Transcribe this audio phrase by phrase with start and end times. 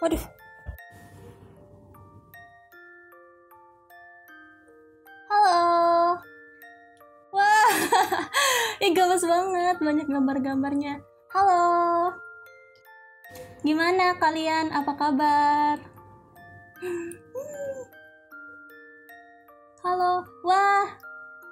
[0.00, 0.24] Waduh.
[5.28, 5.60] Halo.
[7.36, 7.72] Wah.
[8.84, 9.76] Ih, gemes banget.
[9.76, 11.04] Banyak gambar-gambarnya.
[11.36, 11.68] Halo.
[13.60, 14.72] Gimana kalian?
[14.72, 15.76] Apa kabar?
[19.84, 20.24] Halo.
[20.48, 20.96] Wah.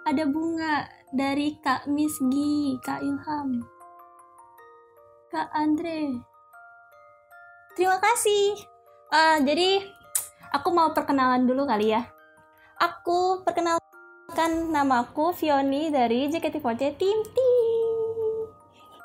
[0.09, 3.61] Ada bunga dari Kak Misgi, Kak Ilham.
[5.29, 6.28] Kak Andre.
[7.79, 8.59] Terima kasih.
[9.07, 9.87] Uh, jadi
[10.51, 12.11] aku mau perkenalan dulu kali ya.
[12.75, 17.89] Aku perkenalkan nama aku Fioni dari JKT48 Team Team.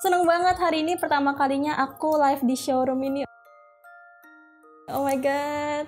[0.01, 3.29] Seneng banget hari ini pertama kalinya aku live di showroom ini.
[4.89, 5.85] Oh my god.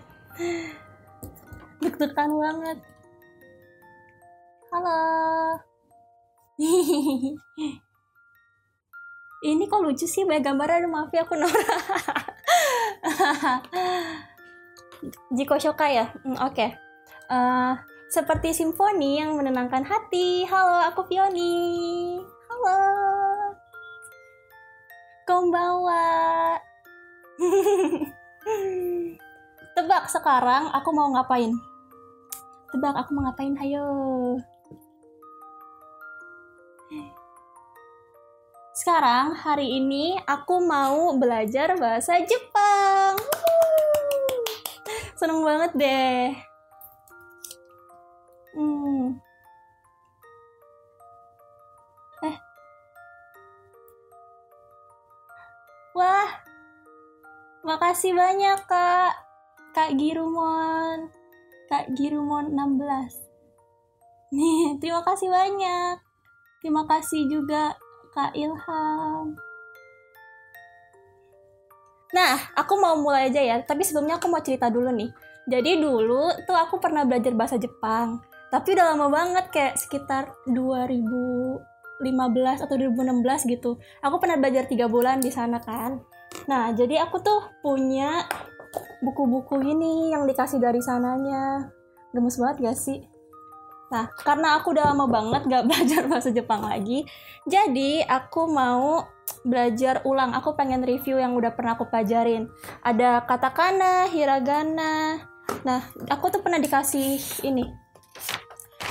[1.81, 2.77] Deg-degan banget.
[4.69, 5.01] Halo.
[9.45, 11.53] Ini kok lucu sih banyak gambarnya maaf ya aku Nora.
[15.35, 16.05] Jiko Shoka ya?
[16.25, 16.55] Hmm, Oke.
[16.55, 16.69] Okay.
[17.29, 17.77] Uh,
[18.09, 20.45] seperti simfoni yang menenangkan hati.
[20.45, 22.19] Halo, aku Fioni.
[22.49, 22.77] Halo.
[25.25, 26.05] Kombawa.
[29.75, 31.51] Tebak sekarang aku mau ngapain?
[32.71, 33.57] Tebak aku mau ngapain?
[33.57, 33.85] Hayo.
[38.75, 42.54] Sekarang hari ini aku mau belajar bahasa Jepang.
[45.15, 46.27] Seneng banget deh.
[48.55, 49.19] Hmm.
[52.23, 52.37] Eh.
[55.95, 56.29] Wah.
[57.65, 59.13] Makasih banyak, Kak.
[59.75, 61.11] Kak Girumon.
[61.67, 63.25] Kak Girumon 16.
[64.35, 65.99] Nih, terima kasih banyak.
[66.63, 67.75] Terima kasih juga
[68.15, 69.37] Kak Ilham.
[72.15, 73.59] Nah, aku mau mulai aja ya.
[73.59, 75.11] Tapi sebelumnya aku mau cerita dulu nih.
[75.51, 78.23] Jadi dulu tuh aku pernah belajar bahasa Jepang.
[78.47, 81.59] Tapi udah lama banget kayak sekitar 2015
[82.63, 83.75] atau 2016 gitu.
[83.99, 85.99] Aku pernah belajar tiga bulan di sana kan.
[86.47, 88.23] Nah, jadi aku tuh punya
[89.03, 91.67] buku-buku ini yang dikasih dari sananya.
[92.15, 93.03] Gemes banget gak sih?
[93.95, 97.07] Nah, karena aku udah lama banget gak belajar bahasa Jepang lagi,
[97.47, 99.07] jadi aku mau
[99.47, 100.35] belajar ulang.
[100.35, 102.51] Aku pengen review yang udah pernah aku pelajarin.
[102.83, 105.23] Ada katakana, hiragana.
[105.63, 107.63] Nah, aku tuh pernah dikasih ini.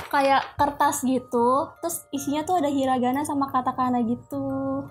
[0.09, 4.87] Kayak kertas gitu, terus isinya tuh ada hiragana sama katakana gitu.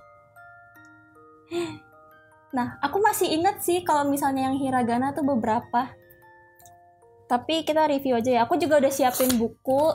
[2.54, 5.90] Nah, aku masih inget sih kalau misalnya yang hiragana tuh beberapa
[7.34, 8.40] tapi kita review aja ya.
[8.46, 9.90] Aku juga udah siapin buku.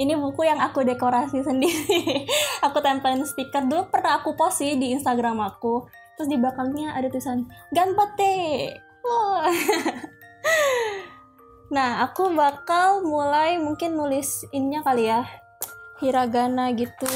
[0.00, 2.24] Ini buku yang aku dekorasi sendiri.
[2.64, 3.68] Aku tempelin stiker.
[3.68, 5.84] Dulu pernah aku post sih di instagram aku.
[6.16, 8.74] Terus di belakangnya ada tulisan ganpate
[11.74, 15.28] nah aku bakal mulai mungkin nulis ininya kali ya.
[16.00, 17.08] Hiragana gitu.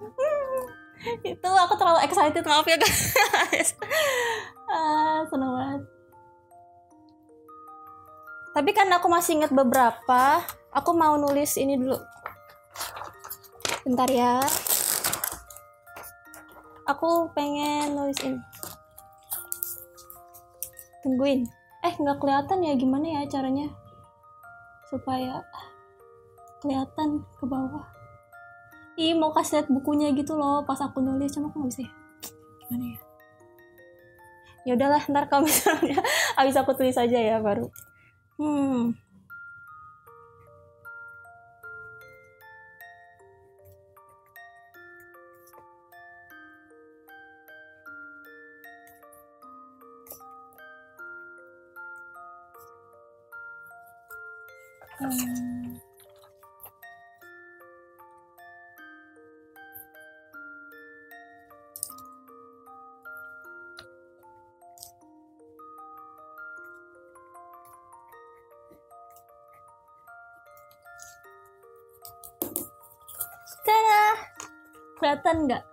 [1.32, 3.72] Itu aku terlalu excited maaf ya guys.
[4.68, 5.99] Ah, seneng banget
[8.60, 11.96] tapi kan aku masih inget beberapa, aku mau nulis ini dulu.
[13.88, 14.36] Bentar ya.
[16.84, 18.36] Aku pengen nulis ini.
[21.00, 21.48] Tungguin.
[21.88, 23.72] Eh, nggak kelihatan ya gimana ya caranya?
[24.92, 25.40] Supaya
[26.60, 27.88] kelihatan ke bawah.
[29.00, 31.80] Ih, mau kasih lihat bukunya gitu loh pas aku nulis, cuma aku nggak bisa.
[31.88, 31.92] Ya.
[32.68, 32.98] Gimana ya?
[34.68, 35.96] Ya udahlah, ntar kalau misalnya
[36.36, 37.72] habis aku tulis aja ya baru.
[38.40, 38.90] Hmm.
[38.92, 39.09] Hmm.
[73.60, 74.16] Tada!
[74.96, 75.64] Kelihatan nggak?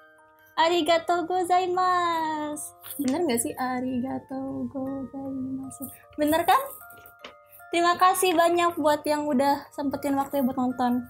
[0.58, 2.74] Arigato gozaimasu.
[2.98, 3.54] Bener nggak sih?
[3.56, 5.86] Arigato gozaimasu.
[6.18, 6.60] Bener kan?
[7.70, 11.06] Terima kasih banyak buat yang udah sempetin waktu buat nonton.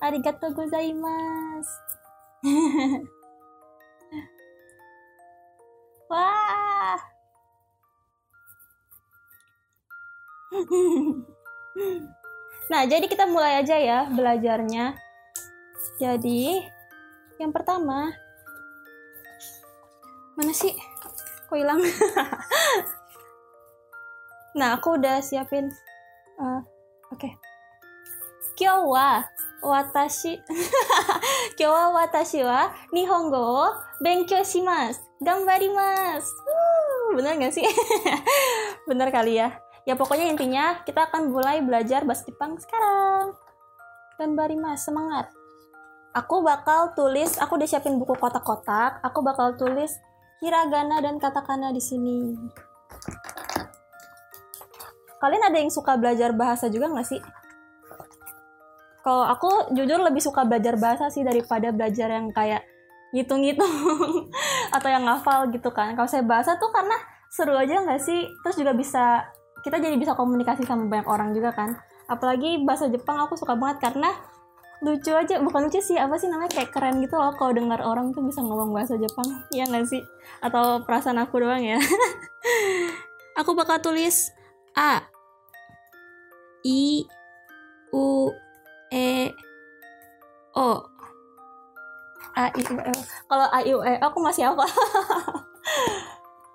[0.00, 1.76] Arigato gozaimasu.
[6.10, 6.98] Wah.
[12.72, 15.09] nah, jadi kita mulai aja ya belajarnya.
[16.00, 16.60] Jadi,
[17.40, 18.12] yang pertama,
[20.36, 20.76] mana sih?
[21.50, 21.82] kok hilang
[24.58, 25.66] nah aku udah siapin
[26.38, 26.62] uh,
[27.10, 27.34] oke okay.
[28.54, 29.24] Kyo wa
[29.66, 30.38] watashi
[31.58, 33.66] Kyo wa watashi wa nihongo wo
[34.04, 35.00] benkyou shimasu.
[35.20, 36.32] Gambarimasu.
[36.44, 37.64] Uh, bener gak sih?
[38.88, 39.56] bener kali ya.
[39.88, 43.32] Ya pokoknya intinya kita akan mulai belajar bahasa Jepang sekarang.
[44.20, 45.32] Gambarimasu, semangat.
[46.10, 48.98] Aku bakal tulis, aku udah siapin buku kotak-kotak.
[49.06, 49.94] Aku bakal tulis
[50.42, 52.34] hiragana dan katakana di sini.
[55.22, 57.20] Kalian ada yang suka belajar bahasa juga nggak sih?
[59.00, 62.64] kalau aku jujur lebih suka belajar bahasa sih daripada belajar yang kayak
[63.10, 63.66] ngitung-ngitung
[64.76, 66.94] atau yang ngafal gitu kan kalau saya bahasa tuh karena
[67.32, 69.26] seru aja nggak sih terus juga bisa
[69.64, 71.74] kita jadi bisa komunikasi sama banyak orang juga kan
[72.06, 74.14] apalagi bahasa Jepang aku suka banget karena
[74.80, 78.16] lucu aja bukan lucu sih apa sih namanya kayak keren gitu loh kalau dengar orang
[78.16, 80.00] tuh bisa ngomong bahasa Jepang ya nggak sih?
[80.40, 81.76] Atau perasaan aku doang ya.
[83.40, 84.32] Aku bakal tulis
[84.72, 85.04] a
[86.64, 87.04] i
[87.92, 88.32] u
[88.92, 89.32] e
[90.56, 90.68] o.
[92.36, 92.92] A i u e
[93.28, 94.64] kalau a i u e aku masih apa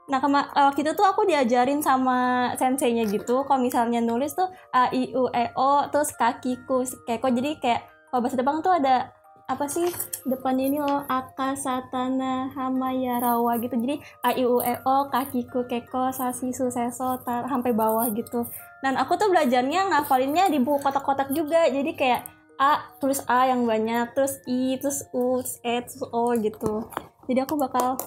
[0.06, 4.86] nah kema waktu itu tuh aku diajarin sama senseinya gitu kalau misalnya nulis tuh a
[4.94, 9.12] i u e o terus kakiku keko jadi kayak kalau bahasa Jepang tuh ada
[9.51, 9.91] apa sih
[10.23, 13.75] depan ini loh aka satana hamaya rawa gitu.
[13.75, 18.47] Jadi a i u e o kakiku keko sasi suseso sampai bawah gitu.
[18.79, 21.67] Dan aku tuh belajarnya ngafalinnya di buku kotak-kotak juga.
[21.67, 22.23] Jadi kayak
[22.56, 26.88] A tulis A yang banyak terus I terus U terus E terus O gitu.
[27.27, 28.00] Jadi aku bakal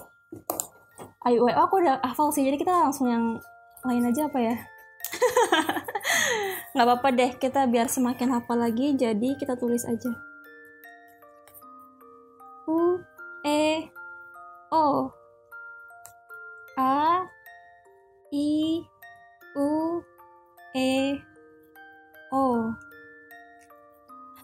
[1.28, 2.49] ayo oh, aku udah hafal sih.
[2.49, 3.37] Jadi kita langsung yang
[3.84, 4.56] lain aja apa ya
[6.72, 10.12] nggak apa-apa deh kita biar semakin hafal lagi jadi kita tulis aja.
[12.69, 13.00] U
[13.44, 13.88] E
[14.69, 15.08] O.
[16.78, 17.25] A
[18.30, 18.84] I
[19.56, 19.70] U
[20.76, 20.92] E
[22.30, 22.44] O.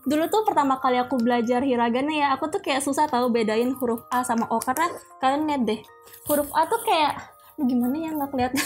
[0.05, 4.05] Dulu tuh pertama kali aku belajar hiragana ya aku tuh kayak susah tahu bedain huruf
[4.13, 5.81] A sama O karena kalian lihat deh
[6.29, 8.65] huruf A tuh kayak gimana ya nggak kelihatan.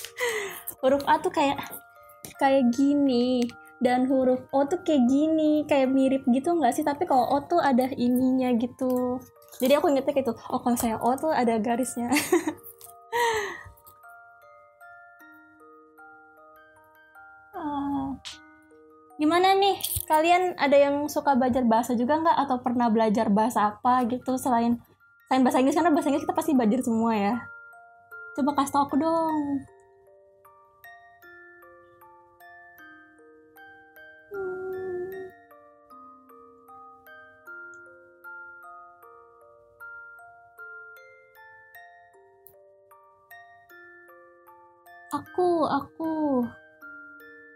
[0.80, 1.56] Huruf A tuh kayak
[2.36, 3.46] kayak gini
[3.78, 7.60] dan huruf O tuh kayak gini kayak mirip gitu nggak sih tapi kalau O tuh
[7.60, 9.20] ada ininya gitu
[9.60, 12.10] jadi aku ingetnya kayak gitu oh kalau saya O tuh ada garisnya
[19.16, 22.36] Gimana nih, kalian ada yang suka belajar bahasa juga nggak?
[22.36, 24.76] Atau pernah belajar bahasa apa gitu selain
[25.28, 25.76] selain bahasa Inggris?
[25.76, 27.34] Karena bahasa Inggris kita pasti belajar semua ya.
[28.36, 29.64] Coba kasih tau aku dong.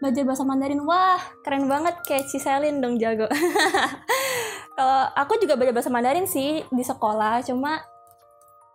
[0.01, 2.01] Belajar bahasa Mandarin wah keren banget.
[2.01, 3.29] Kayak Ciselin dong jago.
[4.75, 7.45] Kalau aku juga belajar bahasa Mandarin sih di sekolah.
[7.45, 7.77] Cuma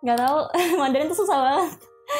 [0.07, 0.39] nggak tahu
[0.81, 1.71] Mandarin tuh susah banget.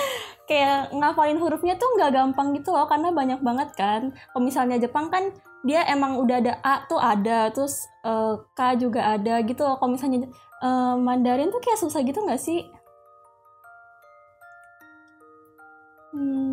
[0.51, 4.11] Kayak ngafalin hurufnya tuh nggak gampang gitu loh karena banyak banget kan.
[4.35, 5.31] Kalau misalnya Jepang kan
[5.63, 9.79] dia emang udah ada A tuh ada terus uh, K juga ada gitu loh.
[9.79, 10.27] Kalau misalnya
[10.63, 12.67] uh, Mandarin tuh kayak susah gitu nggak sih?
[16.11, 16.46] Hmm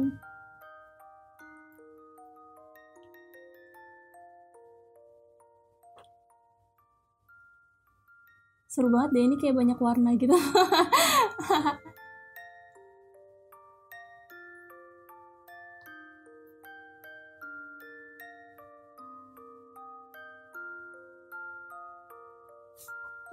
[8.74, 10.34] seru banget deh ini kayak banyak warna gitu.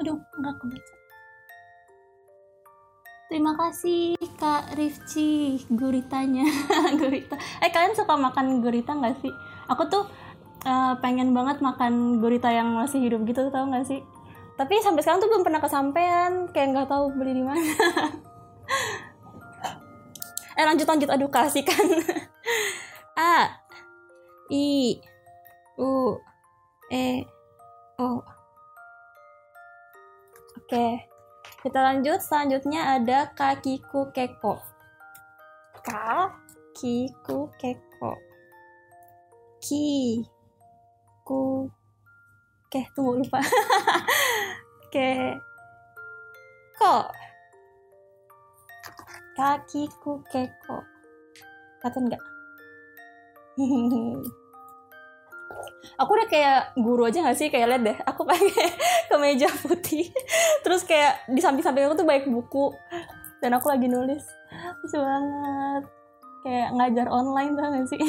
[0.01, 0.95] Aduh nggak kebaca.
[3.33, 6.45] Terima kasih kak Rifci guritanya.
[7.01, 7.41] Gurita.
[7.65, 9.33] Eh kalian suka makan gurita nggak sih?
[9.73, 10.05] Aku tuh
[10.69, 14.05] uh, pengen banget makan gurita yang masih hidup gitu tau nggak sih
[14.61, 17.65] tapi sampai sekarang tuh belum pernah kesampaian kayak nggak tahu beli di mana.
[20.61, 21.09] Eh lanjut lanjut.
[21.09, 21.81] Aduh kasih kan
[23.17, 23.49] a
[24.53, 25.01] i
[25.81, 26.21] u
[26.93, 27.25] e
[27.97, 28.21] o.
[30.61, 31.09] Oke.
[31.65, 32.21] Kita lanjut.
[32.21, 34.61] Selanjutnya ada kakiku keko.
[35.81, 38.21] Kakiku keko.
[39.65, 40.21] Ki
[41.25, 41.73] ku
[42.71, 43.43] Oke, tunggu lupa.
[44.87, 45.11] Oke.
[46.79, 47.07] Kok.
[49.35, 50.79] Kakiku keko.
[51.83, 52.23] Kata enggak?
[55.99, 58.71] aku udah kayak guru aja gak sih kayak liat deh aku pakai
[59.11, 60.07] kemeja putih
[60.63, 62.73] terus kayak di samping-samping aku tuh banyak buku
[63.43, 64.25] dan aku lagi nulis
[64.81, 65.85] lucu banget
[66.47, 68.01] kayak ngajar online tuh gak sih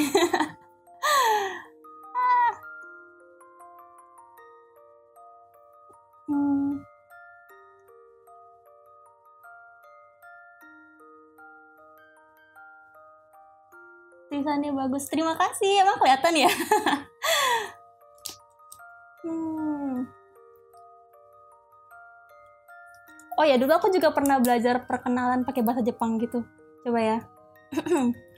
[14.32, 16.48] tulisannya bagus terima kasih emang kelihatan ya
[19.28, 20.08] hmm.
[23.36, 26.40] oh ya dulu aku juga pernah belajar perkenalan pakai bahasa Jepang gitu
[26.80, 27.20] coba ya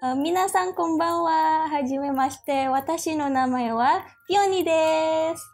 [0.00, 5.44] Eh, Minasan konbanwa, hajime mashite, watashi no namae wa Fioni desu.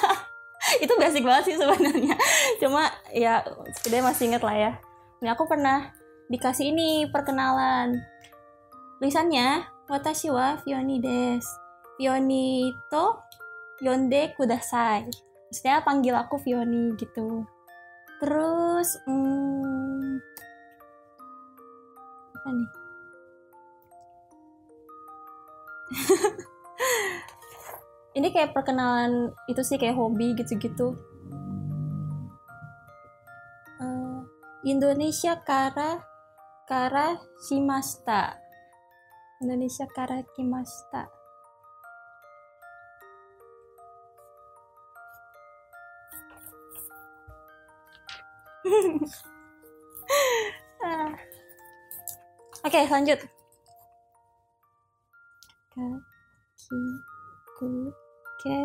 [0.82, 2.16] itu basic banget sih sebenarnya.
[2.64, 3.44] Cuma ya
[3.76, 4.72] setidaknya masih inget lah ya.
[5.20, 5.92] Ini aku pernah
[6.32, 8.00] dikasih ini perkenalan.
[8.96, 11.52] Tulisannya watashi wa Fioni desu.
[11.96, 13.16] Fioni to
[13.80, 15.08] yonde kudasai.
[15.48, 17.44] Maksudnya panggil aku Fioni gitu.
[18.20, 20.20] Terus hmm,
[22.36, 22.70] apa nih?
[28.16, 30.96] ini kayak perkenalan itu sih kayak hobi gitu-gitu
[33.78, 34.18] uh,
[34.64, 36.00] Indonesia kara
[36.64, 38.40] kara shimasta
[39.42, 41.06] Indonesia kara kimasta
[50.82, 51.12] uh.
[52.66, 53.20] Oke, okay, lanjut
[55.76, 56.82] kaki
[57.60, 57.68] ku
[58.40, 58.58] ke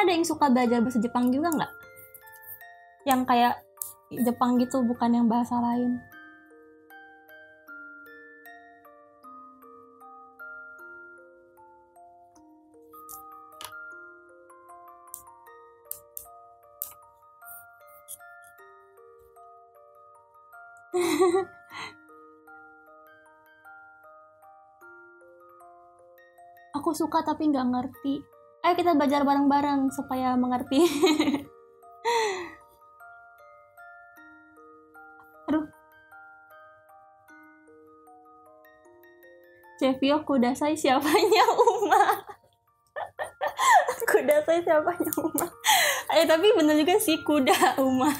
[0.00, 1.68] ada yang suka belajar bahasa Jepang juga nggak?
[3.04, 3.60] Yang kayak
[4.24, 6.00] Jepang gitu bukan yang bahasa lain.
[26.80, 30.84] Aku suka tapi nggak ngerti ayo kita belajar bareng-bareng supaya mengerti.
[35.48, 35.64] Aduh.
[39.80, 42.20] Cevio kudasai siapanya Uma?
[44.04, 45.48] Kudasai siapanya Uma?
[46.12, 48.12] Eh tapi bener juga sih kuda Uma.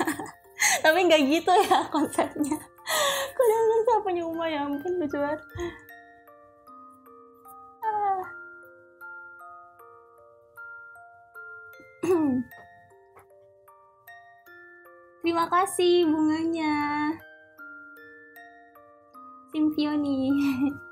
[0.81, 2.57] Tapi nggak gitu ya konsepnya.
[3.37, 4.49] Kuda siapanya Uma?
[4.49, 5.45] Ya ampun lucu banget
[15.21, 16.77] Terima kasih bunganya.
[19.53, 20.33] Symphony.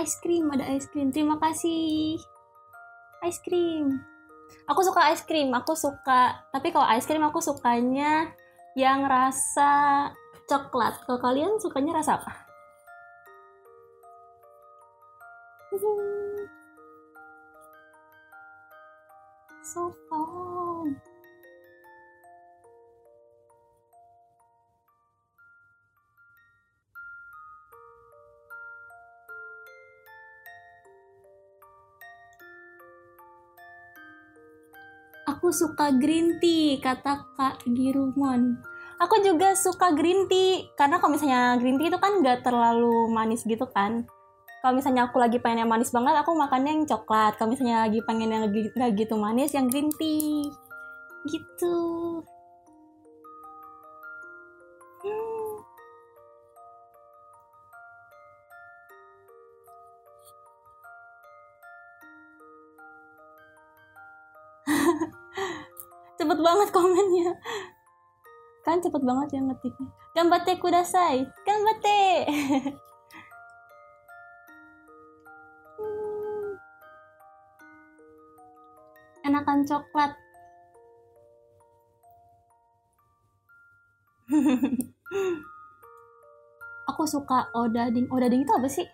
[0.00, 1.12] ice cream, ada ice cream.
[1.12, 2.16] Terima kasih.
[3.28, 4.00] Ice cream.
[4.66, 6.40] Aku suka ice cream, aku suka.
[6.50, 8.32] Tapi kalau ice cream aku sukanya
[8.74, 10.08] yang rasa
[10.48, 11.04] coklat.
[11.04, 12.49] Kalau kalian sukanya rasa apa?
[19.70, 20.98] So fun.
[35.30, 38.58] Aku suka green tea, kata Kak Girumon.
[38.98, 43.46] Aku juga suka green tea, karena kalau misalnya green tea itu kan nggak terlalu manis
[43.46, 44.10] gitu kan
[44.60, 47.32] kalau misalnya aku lagi pengen yang manis banget aku makannya yang coklat.
[47.40, 50.52] Kalau misalnya lagi pengen yang lagi nggak gitu manis yang green tea.
[51.24, 51.76] Gitu.
[55.00, 55.64] Hmm.
[66.20, 67.32] cepet banget komennya.
[68.60, 69.88] Kan cepet banget yang ngetiknya.
[70.12, 72.28] Gambate kudasai gambate
[79.60, 80.16] enakan coklat.
[86.90, 88.08] Aku suka odading.
[88.10, 88.86] Odading itu apa sih?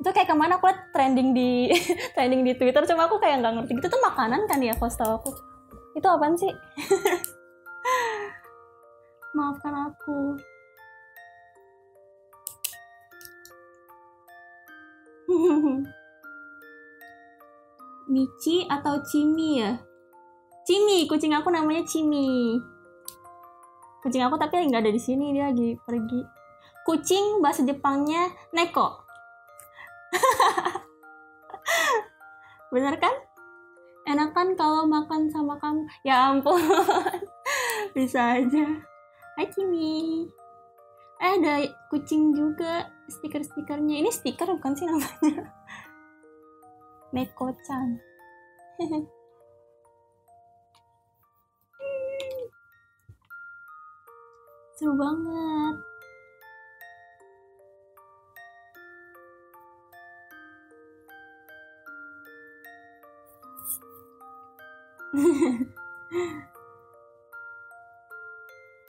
[0.00, 0.56] Itu kayak ke mana?
[0.58, 1.70] Aku liat trending di
[2.14, 2.86] trending di twitter.
[2.86, 3.72] Cuma aku kayak nggak ngerti.
[3.82, 5.30] Itu tuh makanan kan ya kalau aku?
[5.94, 6.50] Itu apaan sih?
[9.34, 10.38] Maafkan aku
[18.14, 19.74] Michi atau Cimi ya?
[20.62, 22.54] Cimi, kucing aku namanya Cimi.
[24.06, 26.22] kucing aku tapi nggak ada di sini dia lagi pergi.
[26.86, 29.02] Kucing bahasa Jepangnya neko.
[32.72, 33.14] Bener kan?
[34.06, 35.82] Enak kan kalau makan sama kamu.
[36.06, 36.60] Ya ampun.
[37.96, 38.66] Bisa aja.
[39.34, 40.30] Hai Kimi
[41.24, 44.04] eh ada kucing juga stiker-stikernya.
[44.04, 45.48] Ini stiker bukan sih namanya
[47.14, 48.02] Neko-chan
[54.74, 55.76] seru banget.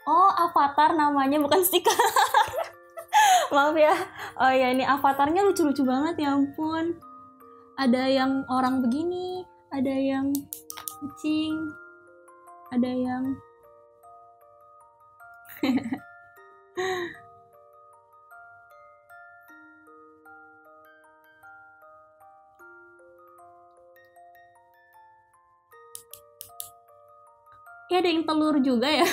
[0.06, 1.90] Oh avatar namanya bukan stiker.
[3.54, 3.90] Maaf ya.
[4.38, 6.94] Oh ya ini avatarnya lucu-lucu banget ya ampun
[7.76, 10.32] ada yang orang begini ada yang
[11.00, 11.52] kucing
[12.72, 13.36] ada yang
[27.86, 29.06] ya ada yang telur juga ya.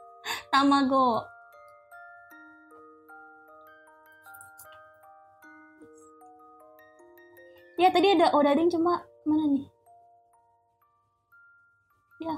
[0.52, 1.31] Tamago
[7.82, 9.66] ya tadi ada odading cuma mana nih
[12.22, 12.34] ya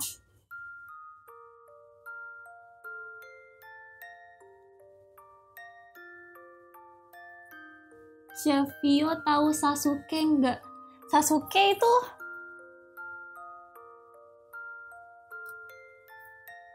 [8.34, 10.58] Shavio tahu Sasuke nggak?
[11.06, 11.92] Sasuke itu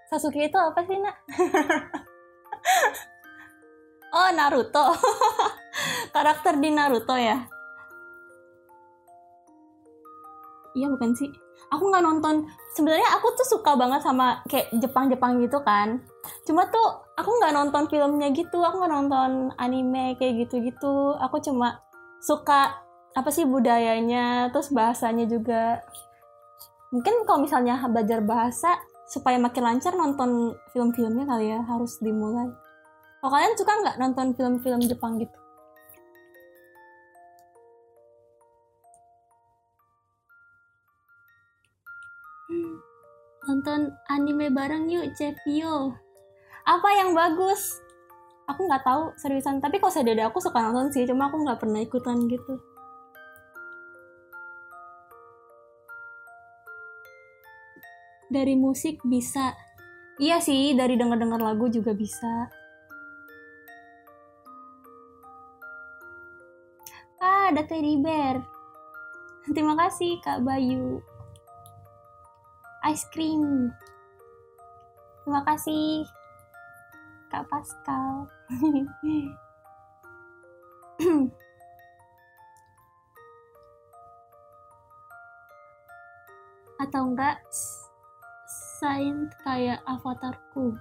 [0.08, 1.20] Sasuke itu apa sih nak?
[4.18, 4.98] oh Naruto,
[6.16, 7.59] karakter di Naruto ya?
[10.78, 11.30] Iya bukan sih?
[11.74, 12.46] Aku nggak nonton.
[12.74, 16.02] Sebenarnya aku tuh suka banget sama kayak Jepang-Jepang gitu kan.
[16.46, 18.62] Cuma tuh aku nggak nonton filmnya gitu.
[18.62, 21.18] Aku nggak nonton anime kayak gitu-gitu.
[21.18, 21.82] Aku cuma
[22.22, 22.82] suka
[23.18, 25.82] apa sih budayanya, terus bahasanya juga.
[26.94, 28.78] Mungkin kalau misalnya belajar bahasa
[29.10, 32.50] supaya makin lancar nonton film-filmnya kali ya harus dimulai.
[33.20, 35.39] Kalau kalian suka nggak nonton film-film Jepang gitu?
[43.50, 45.98] Nonton anime bareng yuk Cepio
[46.70, 47.82] apa yang bagus?
[48.46, 49.58] Aku nggak tahu seriusan.
[49.58, 52.62] Tapi kalau saya dada aku suka nonton sih cuma aku nggak pernah ikutan gitu.
[58.30, 59.58] Dari musik bisa.
[60.22, 62.54] Iya sih dari denger-denger lagu juga bisa.
[67.18, 68.46] Ah ada teddy bear
[69.50, 71.02] terima kasih kak Bayu
[72.88, 73.76] ice cream.
[75.24, 76.06] Terima kasih
[77.30, 78.28] Kak Pascal.
[86.80, 87.44] Atau enggak
[88.80, 90.80] saint kayak avatarku.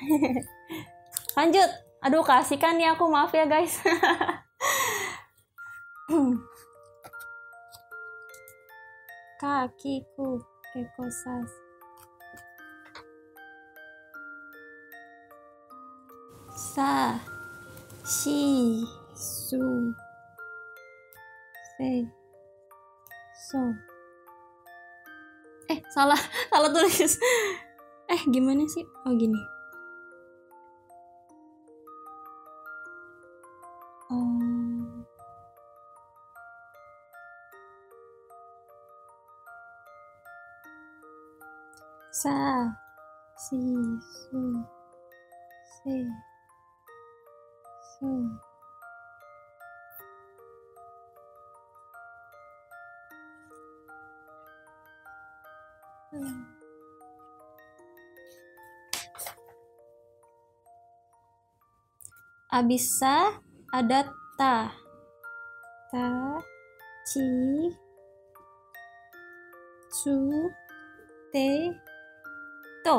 [1.38, 1.70] Lanjut.
[2.00, 3.76] Aduh, kasihkan ya aku maaf ya guys.
[9.50, 10.38] kakiku
[10.70, 11.50] kekosas
[16.54, 17.18] sa
[18.06, 18.78] shi
[19.10, 19.90] su
[21.74, 22.06] se
[23.50, 23.58] so.
[25.66, 27.18] Eh salah salah tulis.
[28.10, 28.82] Eh gimana sih?
[29.06, 29.38] Oh gini
[42.10, 42.66] sa
[43.38, 43.56] si
[44.10, 44.42] su
[45.70, 45.96] se
[47.80, 48.10] su
[56.10, 56.42] hmm.
[62.50, 63.38] Abisa
[63.70, 64.74] ada ta
[65.94, 66.06] ta
[67.06, 67.22] ci
[69.94, 70.18] cu
[71.32, 71.46] te
[72.90, 72.98] to.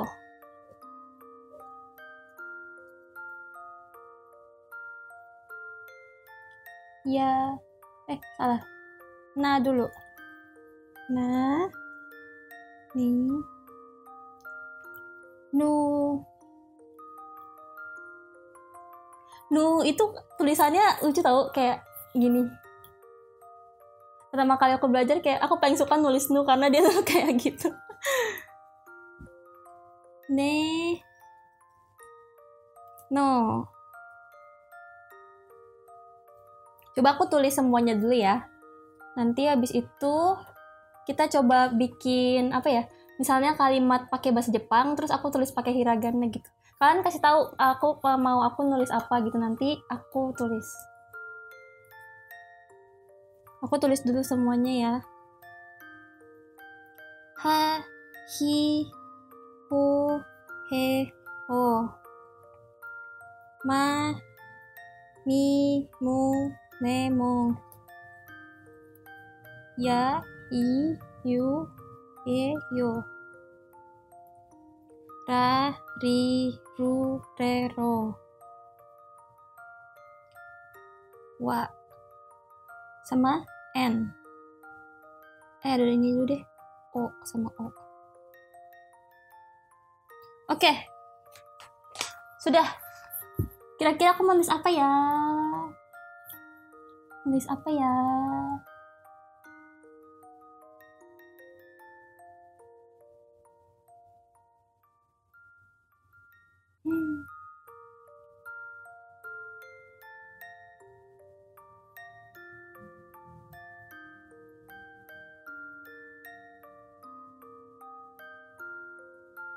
[7.11, 7.59] Ya,
[8.07, 8.61] eh salah.
[9.35, 9.89] Nah dulu.
[11.11, 11.67] Nah,
[12.95, 13.35] nih,
[15.59, 15.75] nu.
[19.51, 20.03] Nu itu
[20.39, 21.83] tulisannya lucu tau kayak
[22.15, 22.47] gini.
[24.31, 27.67] Pertama kali aku belajar kayak aku paling suka nulis nu karena dia tuh kayak gitu
[30.31, 30.55] ne
[33.11, 33.67] no
[36.95, 38.47] coba aku tulis semuanya dulu ya.
[39.15, 40.15] Nanti habis itu
[41.03, 42.83] kita coba bikin apa ya
[43.19, 46.47] misalnya kalimat pakai bahasa Jepang terus aku tulis pakai hiragana gitu.
[46.79, 50.67] Kalian kasih tahu aku mau aku nulis apa gitu nanti aku tulis.
[53.61, 54.93] Aku tulis dulu semuanya ya.
[57.45, 57.81] Ha
[58.39, 58.89] hi
[59.69, 60.10] hu
[60.71, 61.11] he
[61.47, 61.63] ho.
[63.67, 63.83] Ma
[65.27, 65.43] mi
[66.03, 66.19] mu
[66.83, 67.33] ne mo
[69.85, 70.01] ya
[70.63, 70.63] i
[71.31, 71.47] yu
[72.39, 72.41] e
[72.77, 72.91] yo.
[75.27, 76.19] Ra ri
[76.77, 77.93] ru re ro.
[81.45, 81.59] Wa.
[83.07, 83.43] Sama
[83.75, 83.95] n
[85.67, 86.43] eh dari ini dulu deh.
[86.95, 87.80] O sama o
[90.51, 90.71] oke.
[92.43, 92.67] Sudah.
[93.79, 94.91] Kira-kira aku menulis apa ya?
[97.25, 97.93] Nulis apa ya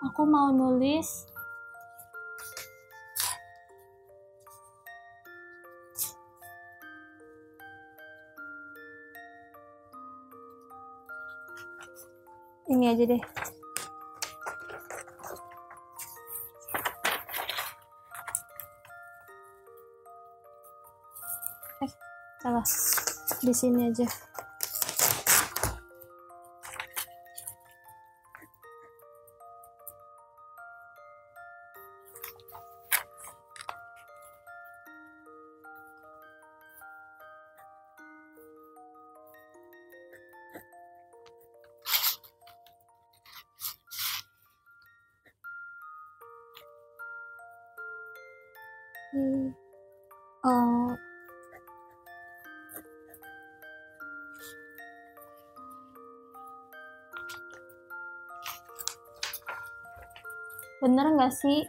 [0.04, 1.24] Aku mau nulis
[12.68, 13.22] ini aja deh.
[21.80, 21.92] Eh,
[22.44, 22.66] salah.
[23.40, 24.33] Di sini aja.
[49.14, 49.54] Hmm.
[50.42, 50.90] Oh,
[60.82, 61.62] bener nggak sih?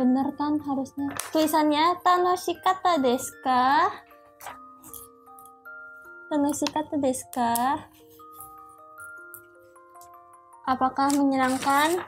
[0.00, 1.12] Bener kan harusnya.
[1.28, 3.92] Tulisannya Tanoshikata desu ka?
[6.32, 7.84] Tanoshikata desu ka?
[10.64, 12.00] Apakah menyenangkan?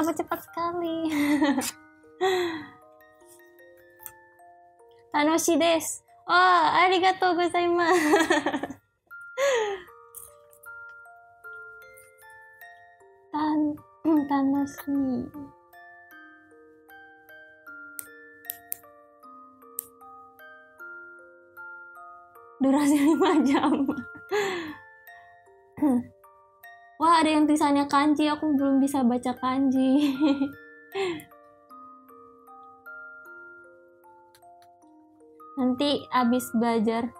[0.00, 1.12] Kenapa cepat sekali?
[5.12, 6.00] Tanoshi desu.
[6.24, 8.16] Oh, arigatou gozaimasu.
[13.28, 13.76] Tan
[14.32, 15.28] tanoshi.
[22.64, 23.84] Durasi 5 jam.
[27.20, 28.32] Ada yang tulisannya kanji.
[28.32, 30.16] Aku belum bisa baca kanji.
[35.60, 37.12] Nanti abis belajar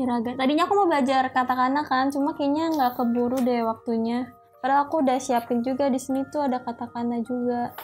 [0.00, 0.40] hiragana.
[0.40, 4.32] Tadinya aku mau belajar katakana kan, cuma kayaknya nggak keburu deh waktunya.
[4.64, 7.76] Padahal aku udah siapin juga di sini tuh ada katakana juga.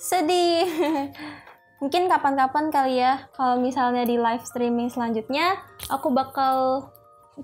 [0.00, 0.64] Sedih.
[1.84, 5.60] Mungkin kapan-kapan kali ya, kalau misalnya di live streaming selanjutnya,
[5.92, 6.88] aku bakal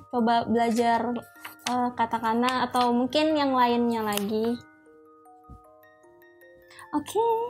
[0.08, 1.04] coba belajar
[1.72, 4.60] uh, katakana atau mungkin yang lainnya lagi.
[6.92, 7.08] Oke.
[7.08, 7.40] Okay.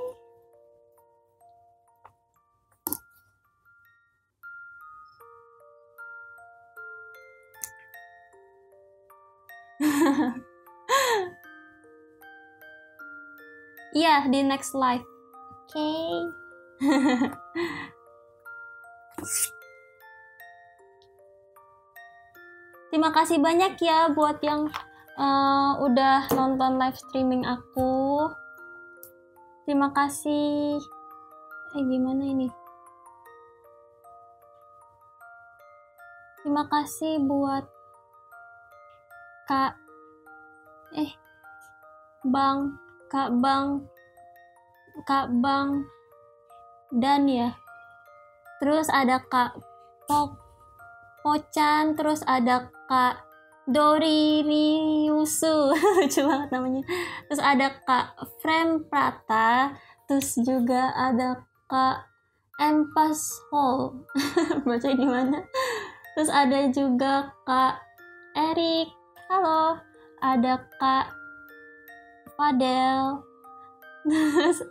[13.92, 15.04] Iya, di next live.
[15.68, 15.76] Oke.
[15.76, 16.32] Okay.
[22.92, 24.68] Terima kasih banyak ya buat yang
[25.16, 28.28] uh, udah nonton live streaming aku.
[29.64, 30.76] Terima kasih.
[31.72, 32.52] Eh gimana ini?
[36.44, 37.64] Terima kasih buat
[39.48, 39.72] Kak
[40.92, 41.16] eh
[42.28, 42.76] Bang,
[43.08, 43.88] Kak Bang,
[45.08, 45.88] Kak Bang
[46.92, 47.56] dan ya.
[48.60, 49.56] Terus ada Kak
[50.04, 50.41] Pok
[51.22, 53.32] Pocan, terus ada Kak
[53.62, 55.70] Dori Ryusu
[56.02, 56.82] lucu banget namanya.
[57.30, 58.06] Terus ada kak
[58.42, 59.78] Frem Prata
[60.10, 62.10] terus juga ada kak
[62.58, 64.02] Empas Hall.
[64.66, 65.46] Baca gimana
[66.18, 67.78] terus ada juga kak
[68.34, 68.90] Erik.
[69.30, 69.78] Halo
[70.18, 71.06] ada kak
[72.34, 73.22] Fadel.
[74.02, 74.66] Terus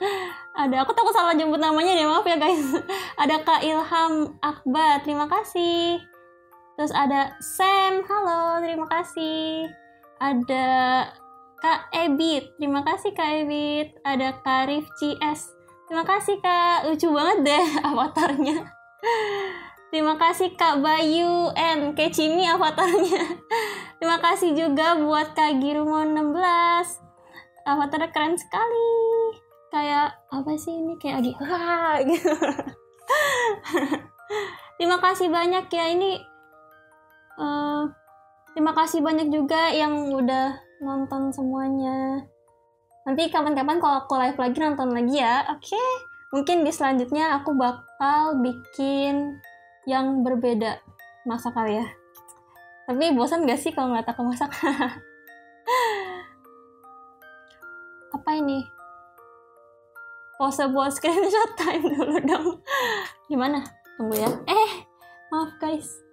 [0.51, 2.75] ada aku takut salah jemput namanya deh maaf ya guys.
[3.15, 6.10] Ada kak Ilham Akbar terima kasih
[6.79, 9.67] Terus ada Sam, halo, terima kasih.
[10.21, 10.67] Ada
[11.59, 13.97] Kak Ebit, terima kasih Kak Ebit.
[14.07, 15.51] Ada Kak Rifci S,
[15.85, 16.87] terima kasih Kak.
[16.87, 18.81] Lucu banget deh avatarnya.
[19.91, 23.43] Terima kasih Kak Bayu N, Kecimi avatarnya.
[23.99, 27.67] Terima kasih juga buat Kak Girumon 16.
[27.67, 28.87] Avatarnya keren sekali.
[29.67, 32.33] Kayak apa sih ini kayak lagi wah gitu.
[34.79, 36.30] Terima kasih banyak ya ini
[37.37, 37.87] uh,
[38.51, 42.25] terima kasih banyak juga yang udah nonton semuanya.
[43.07, 45.45] Nanti kapan-kapan kalau aku live lagi nonton lagi ya.
[45.51, 45.89] Oke okay?
[46.31, 49.35] mungkin di selanjutnya aku bakal bikin
[49.83, 50.79] yang berbeda
[51.27, 51.87] masak kali ya
[52.91, 54.51] tapi bosan gak sih kalau ngeliat aku masak?
[58.19, 58.67] Apa ini?
[60.35, 62.59] Pose buat screenshot time dulu dong.
[63.31, 63.63] Gimana?
[63.95, 64.27] Tunggu ya.
[64.43, 64.83] Eh
[65.31, 66.03] maaf guys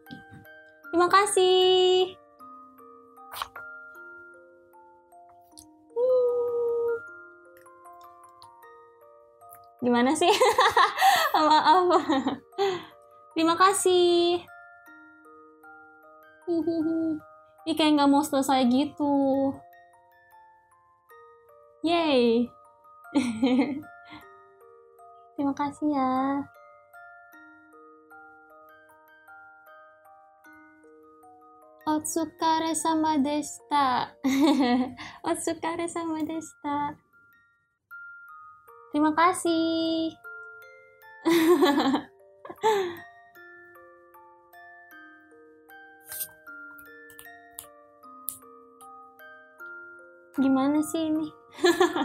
[0.89, 2.17] Terima kasih.
[5.93, 6.91] Hmm.
[9.85, 10.33] Gimana sih?
[11.37, 11.93] Maaf.
[13.37, 14.43] Terima kasih.
[17.69, 19.53] Ini kayak nggak mau selesai gitu.
[21.85, 22.49] Yay.
[25.37, 26.13] Terima kasih ya.
[31.99, 34.15] Otsukare sama desta.
[35.27, 36.95] Otsukare sama desta.
[38.95, 40.15] Terima kasih.
[50.39, 51.27] Gimana sih ini?